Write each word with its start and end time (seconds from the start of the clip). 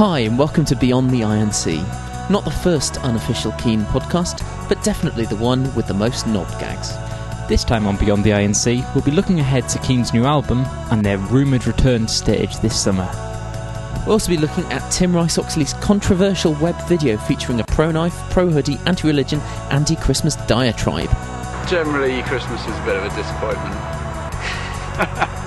Hi, 0.00 0.20
and 0.20 0.38
welcome 0.38 0.64
to 0.64 0.74
Beyond 0.74 1.10
the 1.10 1.24
Iron 1.24 1.52
Sea. 1.52 1.82
Not 2.30 2.46
the 2.46 2.50
first 2.50 2.96
unofficial 3.04 3.52
Keane 3.58 3.82
podcast, 3.82 4.42
but 4.66 4.82
definitely 4.82 5.26
the 5.26 5.36
one 5.36 5.74
with 5.74 5.88
the 5.88 5.92
most 5.92 6.26
knob 6.26 6.48
gags. 6.58 6.96
This 7.50 7.64
time 7.64 7.86
on 7.86 7.98
Beyond 7.98 8.24
the 8.24 8.30
INC, 8.30 8.94
we'll 8.94 9.04
be 9.04 9.10
looking 9.10 9.40
ahead 9.40 9.68
to 9.68 9.78
Keane's 9.80 10.14
new 10.14 10.24
album 10.24 10.64
and 10.90 11.04
their 11.04 11.18
rumoured 11.18 11.66
return 11.66 12.06
to 12.06 12.12
stage 12.14 12.56
this 12.60 12.80
summer. 12.80 13.06
We'll 14.06 14.12
also 14.12 14.30
be 14.30 14.38
looking 14.38 14.64
at 14.72 14.90
Tim 14.90 15.14
Rice 15.14 15.36
Oxley's 15.36 15.74
controversial 15.74 16.54
web 16.54 16.80
video 16.88 17.18
featuring 17.18 17.60
a 17.60 17.64
pro 17.64 17.90
knife, 17.90 18.16
pro 18.30 18.48
hoodie, 18.48 18.78
anti 18.86 19.06
religion, 19.06 19.40
anti 19.70 19.96
Christmas 19.96 20.34
diatribe. 20.46 21.10
Generally, 21.68 22.22
Christmas 22.22 22.62
is 22.62 22.74
a 22.74 22.84
bit 22.86 22.96
of 22.96 23.04
a 23.04 23.14
disappointment. 23.14 23.76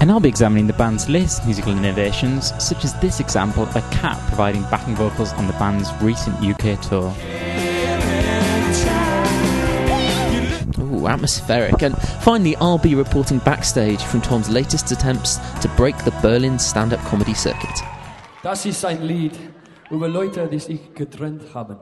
And 0.00 0.10
I'll 0.10 0.18
be 0.18 0.30
examining 0.30 0.66
the 0.66 0.72
band's 0.72 1.10
latest 1.10 1.44
musical 1.44 1.76
innovations, 1.76 2.54
such 2.58 2.84
as 2.84 2.94
this 3.00 3.20
example 3.20 3.64
of 3.64 3.76
a 3.76 3.82
cat 3.90 4.18
providing 4.28 4.62
backing 4.70 4.96
vocals 4.96 5.34
on 5.34 5.46
the 5.46 5.52
band's 5.54 5.92
recent 6.00 6.36
UK 6.36 6.80
tour. 6.80 7.14
Ooh, 10.80 11.06
atmospheric. 11.06 11.82
And 11.82 11.94
finally, 12.22 12.56
I'll 12.56 12.78
be 12.78 12.94
reporting 12.94 13.40
backstage 13.40 14.02
from 14.02 14.22
Tom's 14.22 14.48
latest 14.48 14.90
attempts 14.90 15.36
to 15.60 15.68
break 15.76 15.96
the 16.04 16.12
Berlin 16.22 16.58
stand 16.58 16.94
up 16.94 17.00
comedy 17.00 17.34
circuit. 17.34 17.82
Das 18.42 18.64
ist 18.64 18.82
ein 18.86 19.02
Lied 19.02 19.38
über 19.90 20.08
Leute, 20.08 20.48
die 20.48 20.60
sich 20.60 20.94
getrennt 20.94 21.42
haben. 21.54 21.76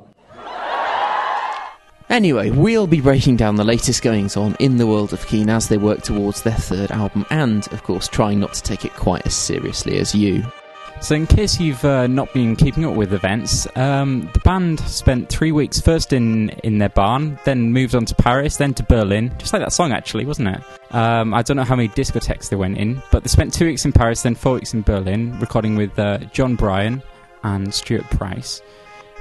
Anyway, 2.11 2.51
we'll 2.51 2.87
be 2.87 3.03
breaking 3.03 3.37
down 3.37 3.57
the 3.57 3.65
latest 3.65 4.03
goings 4.03 4.35
on 4.37 4.57
in 4.61 4.79
the 4.79 4.87
world 4.87 5.13
of 5.13 5.27
Keane 5.27 5.51
as 5.51 5.69
they 5.69 5.77
work 5.77 6.01
towards 6.01 6.43
their 6.43 6.55
third 6.55 6.91
album, 6.91 7.27
and, 7.29 7.71
of 7.71 7.83
course, 7.83 8.09
trying 8.09 8.41
not 8.41 8.55
to 8.55 8.63
take 8.63 8.87
it 8.87 8.95
quite 8.95 9.27
as 9.27 9.35
seriously 9.35 9.99
as 9.99 10.15
you. 10.15 10.43
So, 11.01 11.15
in 11.15 11.27
case 11.27 11.61
you've 11.61 11.85
uh, 11.85 12.07
not 12.07 12.33
been 12.33 12.57
keeping 12.57 12.85
up 12.87 12.95
with 12.95 13.13
events, 13.13 13.69
um, 13.77 14.29
the 14.33 14.41
band 14.41 14.81
spent 14.81 15.29
three 15.29 15.53
weeks 15.53 15.81
first 15.81 16.13
in, 16.13 16.49
in 16.65 16.79
their 16.79 16.89
barn, 16.89 17.39
then 17.45 17.73
moved 17.73 17.95
on 17.95 18.05
to 18.07 18.15
Paris, 18.15 18.57
then 18.57 18.75
to 18.75 18.83
Berlin. 18.83 19.33
Just 19.39 19.53
like 19.53 19.61
that 19.63 19.73
song, 19.73 19.93
actually, 19.93 20.25
wasn't 20.25 20.49
it? 20.49 20.63
Um, 20.95 21.35
I 21.35 21.43
don't 21.43 21.57
know 21.57 21.65
how 21.65 21.77
many 21.77 21.89
discotheques 21.91 22.49
they 22.49 22.57
went 22.57 22.79
in, 22.79 23.03
but 23.13 23.23
they 23.23 23.29
spent 23.29 23.53
two 23.53 23.67
weeks 23.67 23.85
in 23.85 23.93
Paris, 23.93 24.23
then 24.23 24.35
four 24.35 24.55
weeks 24.55 24.73
in 24.73 24.81
Berlin, 24.83 25.39
recording 25.41 25.77
with 25.77 25.97
uh, 25.99 26.19
Jon 26.33 26.57
Brion 26.57 27.03
and 27.45 27.73
Stuart 27.73 28.09
Price, 28.11 28.61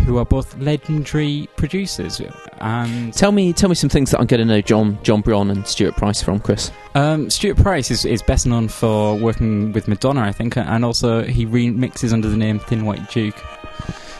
who 0.05 0.17
are 0.17 0.25
both 0.25 0.57
legendary 0.57 1.49
producers. 1.55 2.21
And 2.59 3.13
Tell 3.13 3.31
me, 3.31 3.53
tell 3.53 3.69
me 3.69 3.75
some 3.75 3.89
things 3.89 4.11
that 4.11 4.19
I'm 4.19 4.27
going 4.27 4.39
to 4.39 4.45
know 4.45 4.61
John, 4.61 4.99
Jon 5.03 5.21
Brion 5.21 5.49
and 5.49 5.67
Stuart 5.67 5.95
Price 5.95 6.21
from, 6.21 6.39
Chris. 6.39 6.71
Um, 6.95 7.29
Stuart 7.29 7.57
Price 7.57 7.91
is, 7.91 8.05
is 8.05 8.21
best 8.21 8.45
known 8.45 8.67
for 8.67 9.15
working 9.15 9.71
with 9.73 9.87
Madonna, 9.87 10.21
I 10.21 10.31
think, 10.31 10.57
and 10.57 10.85
also 10.85 11.23
he 11.23 11.45
remixes 11.45 12.13
under 12.13 12.29
the 12.29 12.37
name 12.37 12.59
Thin 12.59 12.85
White 12.85 13.09
Duke. 13.09 13.35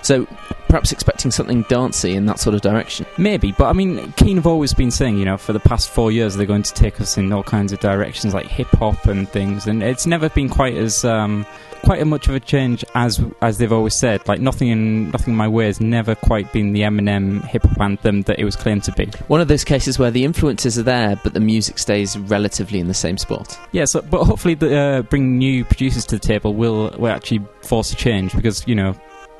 So, 0.02 0.28
perhaps 0.68 0.92
expecting 0.92 1.32
something 1.32 1.64
dancey 1.64 2.14
in 2.14 2.26
that 2.26 2.40
sort 2.40 2.56
of 2.56 2.62
direction. 2.62 3.06
Maybe, 3.18 3.52
but 3.52 3.66
I 3.66 3.74
mean, 3.74 4.12
Keane 4.14 4.38
have 4.38 4.48
always 4.48 4.74
been 4.74 4.92
saying, 4.92 5.18
you 5.18 5.26
know, 5.26 5.38
for 5.38 5.54
the 5.54 5.60
past 5.60 5.90
four 5.90 6.12
years 6.12 6.36
they're 6.36 6.46
going 6.46 6.64
to 6.64 6.74
take 6.74 7.00
us 7.02 7.18
in 7.18 7.32
all 7.32 7.44
kinds 7.44 7.72
of 7.72 7.80
directions, 7.80 8.34
like 8.34 8.48
hip 8.48 8.68
hop 8.70 9.06
and 9.06 9.28
things, 9.30 9.68
and 9.68 9.84
it's 9.84 10.06
never 10.06 10.30
been 10.30 10.50
quite 10.50 10.76
as 10.76 11.06
um, 11.06 11.46
quite 11.84 12.00
as 12.00 12.06
much 12.06 12.28
of 12.28 12.36
a 12.36 12.40
change 12.40 12.84
as 12.96 13.24
as 13.42 13.58
they've 13.58 13.72
always 13.72 13.94
said. 13.94 14.28
Like 14.28 14.40
nothing 14.42 14.70
in 14.70 15.12
nothing 15.12 15.32
in 15.32 15.38
my 15.38 15.48
way 15.48 15.66
has 15.66 15.80
never 15.80 16.16
quite 16.16 16.52
been 16.52 16.74
the 16.74 16.82
Eminem 16.82 17.44
hip 17.46 17.64
hop 17.64 17.80
anthem 17.80 18.24
that 18.24 18.40
it 18.40 18.46
was 18.46 18.56
claimed 18.56 18.84
to 18.86 18.92
be. 18.92 19.06
One 19.28 19.42
of 19.42 19.48
those 19.48 19.64
cases 19.64 19.98
where 19.98 20.12
the 20.12 20.24
influences 20.24 20.78
are 20.78 20.84
there, 20.84 21.20
but 21.24 21.34
the 21.34 21.40
music 21.40 21.80
stays 21.80 22.18
relatively 22.18 22.80
in 22.80 22.88
the 22.88 22.94
same 22.94 23.18
spot. 23.18 23.58
Yeah, 23.72 23.86
so 23.86 24.02
but 24.02 24.26
hopefully, 24.26 24.56
the, 24.56 24.78
uh, 24.78 25.02
bringing 25.04 25.38
new 25.38 25.66
producers 25.66 26.06
to 26.08 26.16
the 26.18 26.26
table 26.26 26.54
will 26.54 26.92
will 26.98 27.12
actually 27.12 27.42
force 27.62 27.92
a 27.92 27.96
change 27.96 28.34
because 28.34 28.68
you 28.68 28.76
know. 28.76 28.96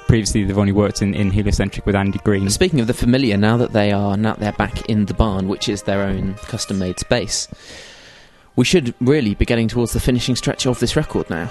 Previously, 0.08 0.46
they've 0.46 0.58
only 0.58 0.72
worked 0.72 1.02
in, 1.02 1.14
in 1.14 1.32
Heliocentric 1.32 1.86
with 1.86 1.96
Andy 1.96 2.20
Green. 2.20 2.50
Speaking 2.50 2.80
of 2.80 2.88
the 2.88 2.94
familiar, 2.94 3.36
now 3.36 3.58
that 3.58 3.74
they 3.74 3.92
are 3.92 4.16
now 4.16 4.36
they're 4.36 4.54
back 4.54 4.90
in 4.90 5.06
the 5.06 5.14
barn, 5.14 5.50
which 5.50 5.68
is 5.68 5.84
their 5.84 6.02
own 6.04 6.36
custom-made 6.36 6.98
space, 6.98 7.50
we 8.56 8.64
should 8.64 8.94
really 9.02 9.36
be 9.36 9.44
getting 9.46 9.68
towards 9.68 9.92
the 9.92 10.00
finishing 10.00 10.36
stretch 10.38 10.66
of 10.66 10.80
this 10.80 10.96
record 10.96 11.30
now. 11.30 11.50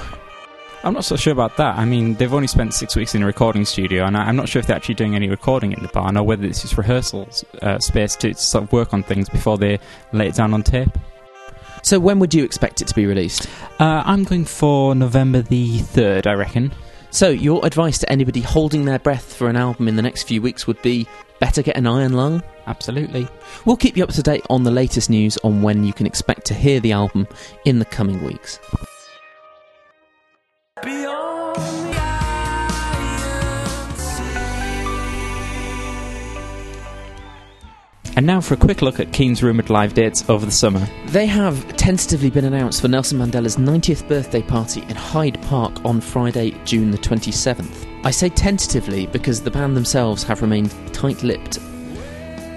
I'm 0.85 0.95
not 0.95 1.05
so 1.05 1.17
sure 1.17 1.33
about 1.33 1.57
that. 1.59 1.77
I 1.77 1.85
mean, 1.85 2.15
they've 2.15 2.33
only 2.33 2.47
spent 2.47 2.73
six 2.73 2.97
weeks 2.97 3.15
in 3.15 3.23
a 3.23 3.27
recording 3.27 3.65
studio, 3.67 4.05
and 4.05 4.17
I- 4.17 4.25
I'm 4.25 4.37
not 4.37 4.49
sure 4.49 4.61
if 4.61 4.67
they're 4.67 4.77
actually 4.77 4.95
doing 4.95 5.15
any 5.15 5.29
recording 5.29 5.73
in 5.73 5.83
the 5.83 5.89
barn 5.89 6.17
or 6.17 6.23
whether 6.23 6.47
it's 6.47 6.63
just 6.63 6.79
rehearsals 6.79 7.45
uh, 7.61 7.79
space 7.79 8.17
to 8.17 8.33
sort 8.35 8.65
of 8.65 8.73
work 8.73 8.95
on 8.95 9.03
things 9.03 9.29
before 9.29 9.59
they 9.59 9.79
lay 10.13 10.29
it 10.29 10.35
down 10.35 10.55
on 10.55 10.63
tape. 10.63 10.97
So, 11.83 11.99
when 12.01 12.19
would 12.21 12.33
you 12.33 12.43
expect 12.43 12.81
it 12.81 12.89
to 12.89 12.95
be 12.95 13.05
released? 13.07 13.49
Uh, 13.79 14.03
I'm 14.07 14.25
going 14.25 14.45
for 14.47 14.95
November 14.95 15.43
the 15.43 15.79
3rd, 15.81 16.27
I 16.27 16.33
reckon. 16.33 16.73
So, 17.17 17.31
your 17.31 17.65
advice 17.65 17.97
to 18.01 18.13
anybody 18.13 18.43
holding 18.43 18.85
their 18.85 18.99
breath 18.99 19.33
for 19.33 19.49
an 19.49 19.57
album 19.57 19.89
in 19.89 19.97
the 19.97 20.03
next 20.03 20.25
few 20.25 20.43
weeks 20.43 20.67
would 20.67 20.83
be 20.83 21.09
better 21.41 21.63
get 21.63 21.79
an 21.79 21.87
iron 21.87 22.13
lung. 22.13 22.43
Absolutely. 22.67 23.27
We'll 23.65 23.79
keep 23.79 23.97
you 23.97 24.05
up 24.05 24.11
to 24.11 24.23
date 24.23 24.45
on 24.51 24.65
the 24.65 24.71
latest 24.71 25.09
news 25.09 25.39
on 25.39 25.63
when 25.63 25.83
you 25.83 25.95
can 25.95 26.05
expect 26.05 26.45
to 26.49 26.53
hear 26.53 26.79
the 26.79 26.93
album 26.93 27.27
in 27.65 27.79
the 27.79 27.87
coming 27.87 28.23
weeks. 28.23 28.59
And 38.17 38.25
now 38.25 38.41
for 38.41 38.55
a 38.55 38.57
quick 38.57 38.81
look 38.81 38.99
at 38.99 39.13
Keane's 39.13 39.43
rumoured 39.43 39.69
live 39.69 39.93
dates 39.93 40.29
over 40.31 40.47
the 40.47 40.53
summer. 40.53 40.89
They 41.09 41.27
have 41.27 41.77
tentatively 41.77 42.31
been 42.31 42.47
announced 42.47 42.81
for 42.81 42.89
Nelson 42.89 43.19
Mandela's 43.19 43.59
90th 43.59 44.09
birthday 44.09 44.41
party 44.41 44.81
in 44.81 44.97
Hyde 44.97 45.41
Park 45.43 45.85
on 45.85 46.01
Friday, 46.01 46.53
June 46.65 46.91
the 46.91 46.97
27th. 46.97 47.87
I 48.05 48.11
say 48.11 48.31
tentatively 48.31 49.07
because 49.07 49.43
the 49.43 49.51
band 49.51 49.77
themselves 49.77 50.23
have 50.23 50.41
remained 50.41 50.75
tight 50.95 51.23
lipped. 51.23 51.59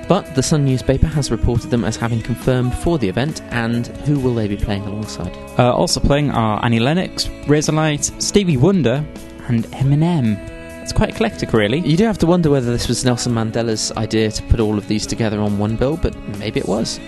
But 0.07 0.33
the 0.33 0.41
Sun 0.41 0.63
newspaper 0.63 1.07
has 1.07 1.29
reported 1.29 1.69
them 1.71 1.83
as 1.83 1.97
having 1.97 2.21
confirmed 2.21 2.73
for 2.73 2.97
the 2.97 3.09
event, 3.09 3.41
and 3.49 3.85
who 3.85 4.17
will 4.17 4.33
they 4.33 4.47
be 4.47 4.55
playing 4.55 4.83
alongside? 4.83 5.35
Uh, 5.59 5.73
also 5.73 5.99
playing 5.99 6.31
are 6.31 6.63
Annie 6.63 6.79
Lennox, 6.79 7.25
Razorlight, 7.47 8.21
Stevie 8.21 8.57
Wonder, 8.57 9.05
and 9.49 9.65
Eminem. 9.65 10.58
It's 10.81 10.93
quite 10.93 11.09
eclectic, 11.09 11.53
really. 11.53 11.79
You 11.79 11.97
do 11.97 12.05
have 12.05 12.17
to 12.19 12.25
wonder 12.25 12.49
whether 12.49 12.71
this 12.71 12.87
was 12.87 13.05
Nelson 13.05 13.33
Mandela's 13.33 13.91
idea 13.93 14.31
to 14.31 14.43
put 14.43 14.59
all 14.59 14.77
of 14.77 14.87
these 14.87 15.05
together 15.05 15.39
on 15.39 15.57
one 15.57 15.75
bill, 15.75 15.97
but 15.97 16.15
maybe 16.37 16.59
it 16.59 16.67
was. 16.67 16.99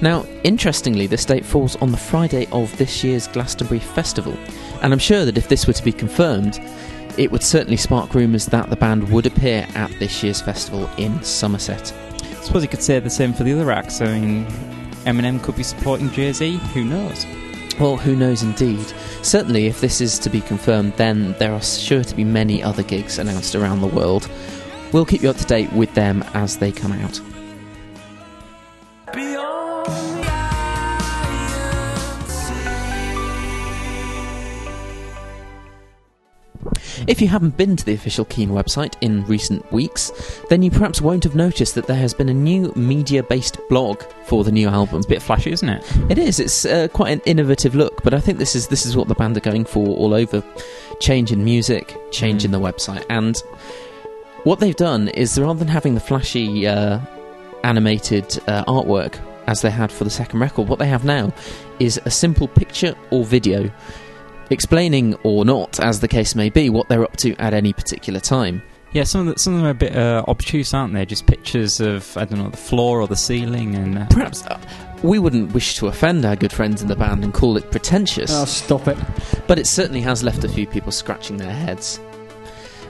Now, 0.00 0.26
interestingly, 0.44 1.06
this 1.06 1.24
date 1.24 1.44
falls 1.44 1.76
on 1.76 1.90
the 1.90 1.96
Friday 1.96 2.46
of 2.52 2.76
this 2.76 3.02
year's 3.02 3.28
Glastonbury 3.28 3.80
Festival, 3.80 4.36
and 4.82 4.92
I'm 4.92 4.98
sure 4.98 5.24
that 5.24 5.38
if 5.38 5.48
this 5.48 5.66
were 5.66 5.72
to 5.72 5.84
be 5.84 5.92
confirmed, 5.92 6.60
it 7.16 7.32
would 7.32 7.42
certainly 7.42 7.78
spark 7.78 8.14
rumours 8.14 8.46
that 8.46 8.68
the 8.68 8.76
band 8.76 9.10
would 9.10 9.26
appear 9.26 9.66
at 9.74 9.90
this 9.98 10.22
year's 10.22 10.40
festival 10.40 10.88
in 10.98 11.22
Somerset. 11.22 11.94
I 12.22 12.42
suppose 12.42 12.62
you 12.62 12.68
could 12.68 12.82
say 12.82 12.98
the 13.00 13.08
same 13.08 13.32
for 13.32 13.42
the 13.44 13.54
other 13.54 13.70
acts. 13.72 14.02
I 14.02 14.18
mean, 14.18 14.46
Eminem 15.06 15.42
could 15.42 15.56
be 15.56 15.62
supporting 15.62 16.10
Jay 16.10 16.32
Z. 16.32 16.56
Who 16.74 16.84
knows? 16.84 17.24
Well, 17.78 17.98
who 17.98 18.16
knows 18.16 18.42
indeed. 18.42 18.86
Certainly, 19.20 19.66
if 19.66 19.82
this 19.82 20.00
is 20.00 20.18
to 20.20 20.30
be 20.30 20.40
confirmed, 20.40 20.94
then 20.96 21.34
there 21.38 21.52
are 21.52 21.60
sure 21.60 22.02
to 22.02 22.14
be 22.14 22.24
many 22.24 22.62
other 22.62 22.82
gigs 22.82 23.18
announced 23.18 23.54
around 23.54 23.82
the 23.82 23.86
world. 23.86 24.30
We'll 24.92 25.04
keep 25.04 25.22
you 25.22 25.28
up 25.28 25.36
to 25.36 25.44
date 25.44 25.70
with 25.72 25.92
them 25.94 26.24
as 26.32 26.56
they 26.56 26.72
come 26.72 26.92
out. 26.92 27.20
If 37.06 37.20
you 37.20 37.28
haven't 37.28 37.56
been 37.56 37.76
to 37.76 37.84
the 37.84 37.94
official 37.94 38.24
Keane 38.24 38.50
website 38.50 38.94
in 39.00 39.24
recent 39.26 39.70
weeks, 39.70 40.10
then 40.50 40.62
you 40.62 40.72
perhaps 40.72 41.00
won't 41.00 41.22
have 41.22 41.36
noticed 41.36 41.76
that 41.76 41.86
there 41.86 41.96
has 41.96 42.12
been 42.12 42.28
a 42.28 42.34
new 42.34 42.72
media 42.74 43.22
based 43.22 43.58
blog 43.68 44.02
for 44.24 44.42
the 44.42 44.50
new 44.50 44.68
album. 44.68 44.98
It's 44.98 45.06
a 45.06 45.10
bit 45.10 45.22
flashy, 45.22 45.52
isn't 45.52 45.68
it? 45.68 45.84
It 46.10 46.18
is. 46.18 46.40
It's 46.40 46.64
uh, 46.64 46.88
quite 46.88 47.12
an 47.12 47.20
innovative 47.24 47.76
look, 47.76 48.02
but 48.02 48.12
I 48.12 48.18
think 48.18 48.38
this 48.38 48.56
is 48.56 48.66
this 48.68 48.84
is 48.84 48.96
what 48.96 49.06
the 49.06 49.14
band 49.14 49.36
are 49.36 49.40
going 49.40 49.64
for 49.64 49.86
all 49.86 50.14
over. 50.14 50.42
Change 50.98 51.30
in 51.30 51.44
music, 51.44 51.96
change 52.10 52.44
in 52.44 52.50
the 52.50 52.60
website, 52.60 53.04
and 53.08 53.36
what 54.42 54.58
they've 54.58 54.76
done 54.76 55.08
is 55.08 55.38
rather 55.38 55.58
than 55.58 55.68
having 55.68 55.94
the 55.94 56.00
flashy 56.00 56.66
uh, 56.66 56.98
animated 57.62 58.38
uh, 58.48 58.64
artwork 58.64 59.20
as 59.46 59.62
they 59.62 59.70
had 59.70 59.92
for 59.92 60.04
the 60.04 60.10
second 60.10 60.40
record, 60.40 60.68
what 60.68 60.78
they 60.78 60.88
have 60.88 61.04
now 61.04 61.32
is 61.78 62.00
a 62.04 62.10
simple 62.10 62.48
picture 62.48 62.94
or 63.10 63.24
video 63.24 63.70
explaining 64.50 65.14
or 65.22 65.44
not, 65.44 65.80
as 65.80 66.00
the 66.00 66.08
case 66.08 66.34
may 66.34 66.50
be, 66.50 66.70
what 66.70 66.88
they're 66.88 67.04
up 67.04 67.16
to 67.18 67.34
at 67.36 67.54
any 67.54 67.72
particular 67.72 68.20
time. 68.20 68.62
Yeah, 68.92 69.04
some 69.04 69.28
of, 69.28 69.34
the, 69.34 69.40
some 69.40 69.54
of 69.54 69.60
them 69.60 69.66
are 69.66 69.70
a 69.70 69.74
bit 69.74 69.96
uh, 69.96 70.24
obtuse, 70.26 70.72
aren't 70.72 70.94
they? 70.94 71.04
Just 71.04 71.26
pictures 71.26 71.80
of, 71.80 72.16
I 72.16 72.24
don't 72.24 72.38
know, 72.38 72.48
the 72.48 72.56
floor 72.56 73.00
or 73.00 73.06
the 73.06 73.16
ceiling 73.16 73.74
and... 73.74 73.98
Uh, 73.98 74.06
Perhaps 74.08 74.46
uh, 74.46 74.58
we 75.02 75.18
wouldn't 75.18 75.52
wish 75.52 75.76
to 75.76 75.88
offend 75.88 76.24
our 76.24 76.36
good 76.36 76.52
friends 76.52 76.80
in 76.80 76.88
the 76.88 76.96
band 76.96 77.22
and 77.22 77.34
call 77.34 77.58
it 77.58 77.70
pretentious. 77.70 78.30
Oh, 78.32 78.46
stop 78.46 78.88
it. 78.88 78.96
But 79.46 79.58
it 79.58 79.66
certainly 79.66 80.00
has 80.00 80.22
left 80.22 80.44
a 80.44 80.48
few 80.48 80.66
people 80.66 80.92
scratching 80.92 81.36
their 81.36 81.52
heads. 81.52 82.00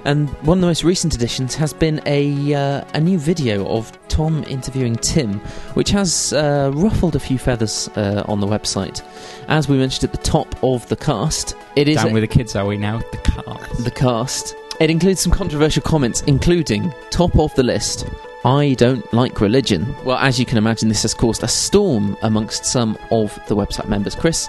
And 0.07 0.29
one 0.47 0.59
of 0.59 0.61
the 0.61 0.69
most 0.69 0.85
recent 0.85 1.17
additions 1.17 1.57
has 1.57 1.73
been 1.73 2.01
a 2.07 2.55
uh, 2.55 2.85
a 2.95 3.01
new 3.01 3.19
video 3.19 3.67
of 3.67 3.91
Tom 4.07 4.45
interviewing 4.45 4.95
Tim, 4.95 5.41
which 5.75 5.91
has 5.91 6.33
uh, 6.33 6.71
ruffled 6.75 7.17
a 7.17 7.19
few 7.19 7.39
feathers 7.39 7.89
uh, 7.97 8.23
on 8.29 8.39
the 8.39 8.47
website. 8.47 9.03
As 9.49 9.69
we 9.69 9.77
mentioned 9.77 10.05
at 10.05 10.13
the 10.13 10.23
top 10.23 10.55
of 10.63 10.89
the 10.89 10.95
cast, 10.95 11.57
it 11.75 11.89
is 11.89 11.97
Down 11.97 12.11
a- 12.11 12.13
with 12.13 12.23
the 12.23 12.29
kids, 12.29 12.55
are 12.55 12.65
we 12.67 12.77
now? 12.77 12.99
The 13.11 13.19
cars. 13.19 13.79
the 13.85 13.91
cast. 13.91 14.55
It 14.79 14.91
includes 14.91 15.21
some 15.23 15.33
controversial 15.33 15.83
comments, 15.83 16.21
including 16.29 16.95
top 17.11 17.37
of 17.37 17.53
the 17.57 17.65
list. 17.65 18.07
I 18.45 18.75
don't 18.75 19.13
like 19.13 19.41
religion. 19.41 19.93
Well, 20.05 20.19
as 20.19 20.39
you 20.39 20.47
can 20.47 20.57
imagine, 20.57 20.89
this 20.89 21.03
has 21.03 21.15
caused 21.15 21.43
a 21.43 21.49
storm 21.49 22.17
amongst 22.23 22.65
some 22.65 22.97
of 23.11 23.37
the 23.49 23.57
website 23.57 23.89
members. 23.89 24.15
Chris, 24.15 24.49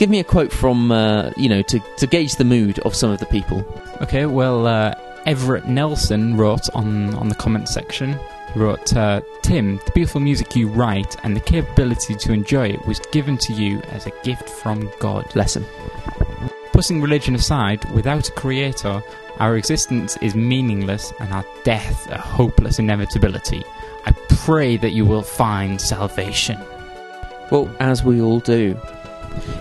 give 0.00 0.08
me 0.08 0.18
a 0.18 0.24
quote 0.24 0.50
from 0.50 0.90
uh, 0.90 1.30
you 1.36 1.48
know 1.48 1.60
to, 1.62 1.78
to 1.98 2.06
gauge 2.06 2.36
the 2.36 2.44
mood 2.44 2.78
of 2.80 2.96
some 2.96 3.10
of 3.10 3.20
the 3.20 3.26
people. 3.26 3.64
Okay, 4.00 4.24
well, 4.24 4.66
uh, 4.66 4.94
Everett 5.26 5.66
Nelson 5.68 6.38
wrote 6.38 6.68
on, 6.74 7.14
on 7.14 7.28
the 7.28 7.34
comment 7.34 7.68
section, 7.68 8.18
he 8.54 8.58
wrote, 8.58 8.96
uh, 8.96 9.20
Tim, 9.42 9.76
the 9.84 9.92
beautiful 9.92 10.22
music 10.22 10.56
you 10.56 10.68
write 10.68 11.22
and 11.22 11.36
the 11.36 11.40
capability 11.40 12.14
to 12.14 12.32
enjoy 12.32 12.68
it 12.68 12.84
was 12.86 12.98
given 13.12 13.36
to 13.38 13.52
you 13.52 13.80
as 13.90 14.06
a 14.06 14.12
gift 14.22 14.48
from 14.48 14.90
God. 14.98 15.36
Lesson. 15.36 15.66
Putting 16.72 17.02
religion 17.02 17.34
aside, 17.34 17.84
without 17.92 18.26
a 18.30 18.32
creator, 18.32 19.02
our 19.38 19.58
existence 19.58 20.16
is 20.22 20.34
meaningless 20.34 21.12
and 21.20 21.30
our 21.34 21.44
death 21.62 22.10
a 22.10 22.16
hopeless 22.16 22.78
inevitability. 22.78 23.62
I 24.06 24.12
pray 24.30 24.78
that 24.78 24.92
you 24.92 25.04
will 25.04 25.22
find 25.22 25.78
salvation. 25.78 26.58
Well, 27.50 27.70
as 27.80 28.02
we 28.02 28.22
all 28.22 28.40
do. 28.40 28.80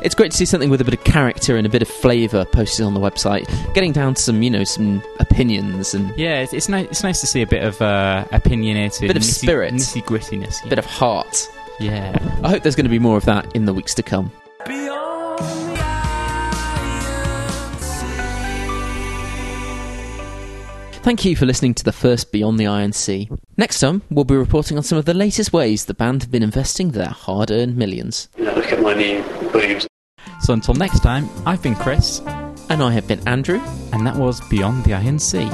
It's 0.01 0.15
great 0.15 0.31
to 0.31 0.37
see 0.37 0.45
something 0.45 0.69
with 0.69 0.79
a 0.79 0.85
bit 0.85 0.93
of 0.93 1.03
character 1.03 1.57
and 1.57 1.67
a 1.67 1.69
bit 1.69 1.81
of 1.81 1.87
flavour 1.89 2.45
posted 2.45 2.85
on 2.85 2.93
the 2.93 3.01
website, 3.01 3.45
getting 3.73 3.91
down 3.91 4.13
to 4.13 4.21
some, 4.21 4.41
you 4.41 4.49
know, 4.49 4.63
some 4.63 5.03
opinions 5.19 5.93
and 5.93 6.17
Yeah, 6.17 6.39
it's, 6.39 6.53
it's 6.53 6.69
nice. 6.69 6.87
It's 6.87 7.03
nice 7.03 7.19
to 7.21 7.27
see 7.27 7.41
a 7.41 7.47
bit 7.47 7.63
of 7.63 7.81
uh, 7.81 8.25
opinionated, 8.31 9.07
Bit 9.07 9.17
of 9.17 9.23
nitty, 9.23 9.25
spirit. 9.25 9.73
nitty 9.73 10.03
grittiness. 10.03 10.63
a 10.65 10.69
bit 10.69 10.79
of 10.79 10.85
heart. 10.85 11.49
yeah. 11.81 12.17
I 12.43 12.49
hope 12.49 12.63
there's 12.63 12.75
going 12.77 12.85
to 12.85 12.89
be 12.89 12.99
more 12.99 13.17
of 13.17 13.25
that 13.25 13.53
in 13.55 13.65
the 13.65 13.73
weeks 13.73 13.93
to 13.95 14.03
come. 14.03 14.31
Thank 21.01 21.25
you 21.25 21.35
for 21.35 21.45
listening 21.45 21.73
to 21.75 21.83
the 21.83 21.91
first 21.93 22.31
Beyond 22.31 22.59
the 22.59 22.67
Iron 22.67 22.91
Sea. 22.91 23.29
Next 23.59 23.81
time, 23.81 24.03
we'll 24.09 24.23
be 24.23 24.37
reporting 24.37 24.77
on 24.77 24.83
some 24.83 24.97
of 24.97 25.03
the 25.03 25.13
latest 25.13 25.51
ways 25.51 25.83
the 25.83 25.93
band 25.93 26.21
have 26.23 26.31
been 26.31 26.43
investing 26.43 26.91
their 26.91 27.09
hard 27.09 27.51
earned 27.51 27.75
millions. 27.75 28.29
Now 28.37 28.55
look 28.55 28.71
at 28.71 28.81
my 28.81 28.93
new 28.93 29.21
boobs. 29.51 29.85
So 30.39 30.53
until 30.53 30.75
next 30.75 31.01
time, 31.01 31.27
I've 31.45 31.61
been 31.61 31.75
Chris, 31.75 32.21
And 32.69 32.81
I 32.81 32.93
have 32.93 33.05
been 33.05 33.19
Andrew. 33.27 33.59
and 33.91 34.07
that 34.07 34.15
was 34.15 34.39
Beyond 34.47 34.85
the 34.85 34.93
Iron 34.93 35.19
Sea. 35.19 35.49